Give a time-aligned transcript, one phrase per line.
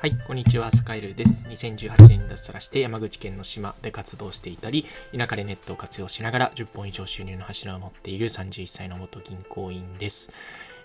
[0.00, 1.46] はい、こんにちは、スカイルです。
[1.46, 10.32] 2018年に脱サラして山口県の島で活動していたり、田舎でネットを活用しながら10本以上収入の柱を持っている31歳の元銀行員です。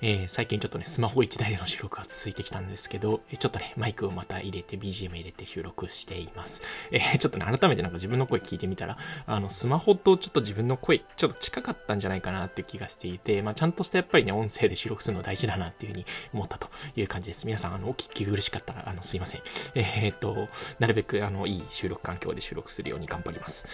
[0.01, 6.63] えー最近ちょっとね、スマホ1台での収録が続いてきたんですけど、えちょっとね、マイクをまた入れて、BGM 入れて収録しています。
[6.91, 17.45] えーちょっとね、改めてなんか自分の声聞いてみたら、あの、スマホとちょっと自分の声、ちょっと近かったんじゃないかなって気がしていて、まあ、ちゃんとしたやっぱりね、音声で収録するの大事だなっていうふうに思ったという感じです。
[17.47, 19.41] 皆さん、あの、お聞き苦しかったら、あの、すいません。
[19.75, 23.67] えーっと、なるべく、あの、いい収録環境で収録するように頑張ります。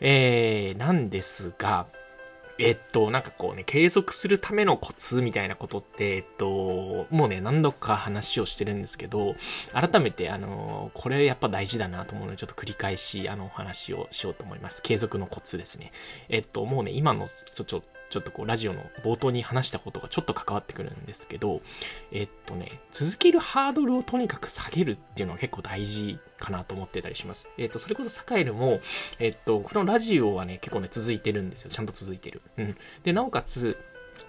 [0.00, 1.86] えー、なんですが、
[2.58, 9.34] えっと、なんかこうね、継続するためのコツみたいなことって、えっと、もうね、何度か話をしてるんですけど、
[9.72, 14.82] 改めて、あの、これやっぱ大事だなと思うので、ちょっと繰り返し、あの、お話をしようと思います。
[14.82, 15.92] 継続のコツですね。
[16.28, 21.60] えっと、もうね、今の、ちょ、ちょ、ちょっとこう、ラジオの冒頭に話したことがちょっと関わってくるんですけど、
[22.12, 27.46] えっとね、続けるハードルをとにかく下げるっていうのは結構大事かなと思ってたりします。
[27.58, 28.80] えっと、それこそサカエルも、
[29.18, 31.70] えっと、このラジオはね、結構ね、続いてるんですよ。
[31.70, 32.42] ちゃんと続いてる。
[32.58, 32.76] うん。
[33.02, 33.76] で、なおかつ、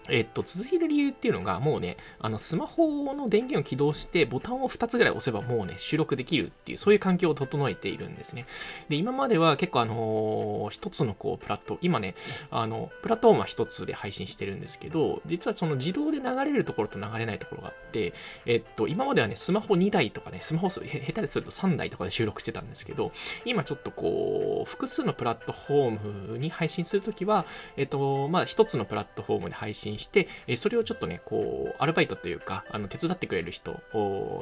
[0.10, 8.46] えっと、続ける理由っていうのが、もうね、あの、スマホの電源を起動して、ボタンを2つぐらい押せばもうね、収録できるっていう、そういう環境を整えているんですね。
[8.90, 12.16] で、今までは結構あのー一つのこう、プラット、今ね、
[12.52, 18.14] あの、プラットフォームは一つで配信してるんですけど、実はその自動で流れるところと流れないところがあって、
[18.46, 23.12] えっと、今まではね、スマホ2台とかね、スマホ、下手ですると3台とかで収録してたんですけど、
[23.46, 27.46] 今ちょっとこう、複数のプラットフォームに配信するときは、
[27.78, 33.80] えっと、まあ、一つのプラットフォームで配信して、えそれをちょっとね、こう、アルバイトというか、あの、手伝ってくれる人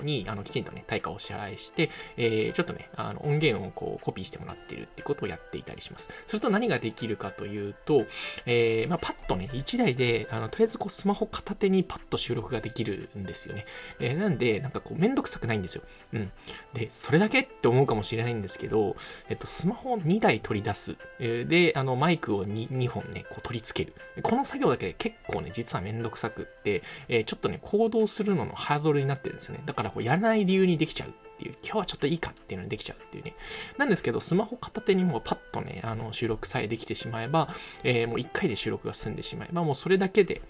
[0.03, 6.09] に、あの、きちんとね、対価をお支払いして、えーちょっとね、あの、音源をこう、コピーしてもらってるってことをやっていたりします。
[6.27, 8.05] すると何ができるかというと、
[8.45, 13.65] えーまあ、パッとね、1台で、あの、とりあえずこう、スマホ片手にパッと収録ができるんですよね。
[13.99, 15.81] えーなんで、なんかこう、めんどくさくないんですよ。
[16.13, 16.31] うん。
[16.73, 18.95] で、それだけって思うかもしれないんですけど、
[19.29, 20.95] えっと、スマホを2台取り出す。
[21.19, 24.21] えで、あの、マイクを 2, 2本ね、こう取り付ける。
[24.21, 29.61] この作業だけで結構ね、実はめんどくさくって、えーちょっとね、行動するののハードルになってるんですよね。
[29.65, 33.33] だから、こう、やらない理由にできちゃうっていう、今日はちょっといいかっていうのにできちゃうっていうね。
[33.77, 37.49] なんですけど、スマホ片手にもうパッとね、あの、収録さえできてしまえば、
[37.83, 40.41] えーもう1回で収録が済んでしまえば、もうそれだけで、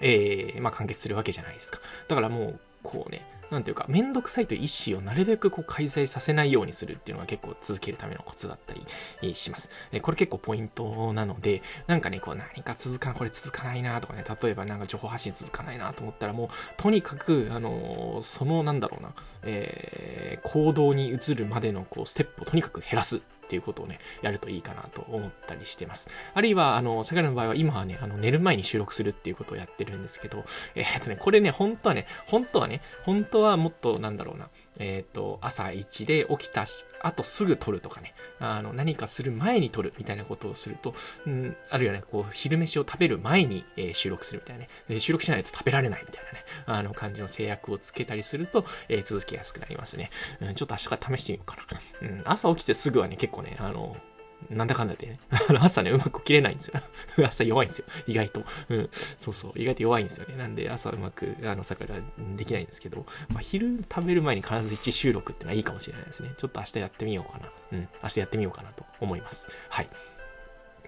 [0.00, 1.80] えーまあ、完結するわけじゃないですか。
[2.08, 8.74] だからもう、こうね、なんていうか、めんどくさいという意思をなるべくこう開催させないようにするっていうのが結構続けるためのコツだった
[9.22, 9.70] りします。
[9.92, 19.12] でこれ結構ポイントなので、なんかね、こう何か続かない、これ続かないなとかね、例えばなんか情報発信続かないなと思ったらもう、とにかく、あのーそのなんだろうな、
[19.44, 23.20] えー行動に移るまでのこうステップをとにかく減らす。
[23.46, 26.08] っていうことをね、やるといいかなと思ったりしてます。
[26.34, 40.94] あるいは、あの、桜の場合は今はね、あの、寝る前に収録するっていうことをやってるんですけど、えーっとね、これね、本当はね、本当はね、本当はもっと、なんだろうな、えっ、と、朝1で起きたし、あとすぐ撮るとかね、あの、何かする前に撮るみたいなことをすると、
[41.26, 50.10] うん、あるいはね、こう、昼飯を食べる前に、えー収録するみたいなね、で収録しないと食べられないみたいなね、あの、感じの制約をつけたりすると、えー続けやすくなりますね。
[50.40, 51.56] うん、ちょっと明日から試してみようか
[52.00, 52.08] な。
[52.08, 53.96] うん、朝起きてすぐはね、結構ね、あの、
[54.50, 56.80] なんだかんだでね、あ の朝ね、うまく起きれないんですよ。
[57.26, 57.86] 朝弱いんですよ。
[58.06, 58.44] 意外と。
[58.68, 58.90] うん。
[58.92, 59.52] そうそう。
[59.56, 60.36] 意外と弱いんですよね。
[60.36, 61.94] なんで朝うまく、あの、朝から
[62.36, 66.32] できないんですけど、まあ、昼食べる前に必ず1収録ってのはいいかもしれないですね。
[66.36, 67.50] ちょっと明日やってみようかな。
[67.72, 67.88] うん。
[68.02, 69.48] 明日やってみようかなと思います。
[69.68, 69.88] はい。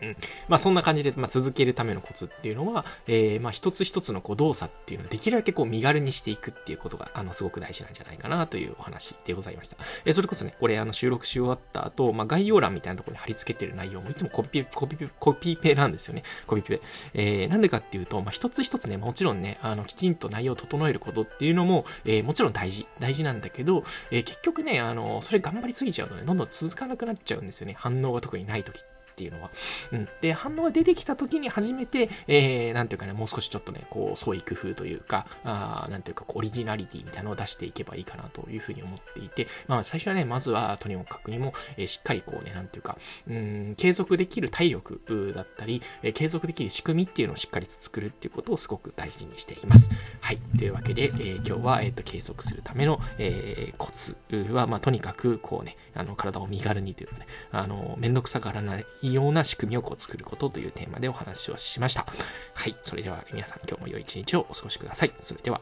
[0.02, 0.16] うん、
[0.48, 9.76] まあそんな感じで、まあ、続けるためのコツっていうのは、えー、まあ一つ一つのこう動作っていうのをできるだけこう身軽にしていくっていうことが、あの、すごく大事なんじゃないかなというお話でございました。
[10.04, 16.24] えーそれこそね、これあの収録し終わった後、まあ概要欄みたいなところに貼り付けてる内容もいつもコピペ、コピペ、コピペなんですよね。
[16.46, 16.80] コピペ。
[17.14, 22.86] えー、なんでかっていうと、まあ一つ一つね、もちろんね、あの、きちんと内容を整えることっていうのも、えーもちろん大事。
[22.98, 27.74] 大事なんだけど、えー結局ね、あの、それ頑張りすぎちゃうとね、どんどん続かなくなっちゃうんですよね。
[27.78, 28.97] 反応が特にない時って。
[29.18, 29.50] っていうのは。
[29.90, 30.08] うん。
[30.20, 49.90] で、反応が出てきた時に初めて、えー、なんていうかね、もう少しちょっとね、こう、創意工夫というか、あなんていうか、オリジナリティみたいなのを出していけばいいかなというふうに思っていて、まあ、最初はね、まずは、とにもかくにも、えーしっかりこうね、なんていうか、うん、継続できる体力だったり、えー継続できる仕組みっていうのをしっかり作るっていうことをすごく大事にしています。
[50.20, 50.38] はい。
[50.58, 54.16] というわけで、えー今日は、えっ、と、継続するための、えーコツ
[54.52, 62.06] は、まあ、とにかく、こうね、あの、体を身軽にというかね、あの、めんどくさがらないような仕組みをこう作ることというテーマでお話をしました。
[62.54, 62.76] はい。
[62.82, 65.12] それでは皆さん今日も良い一日をお過ごしください。
[65.20, 65.60] それでは。